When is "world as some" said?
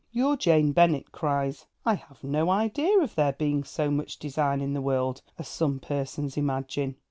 4.81-5.77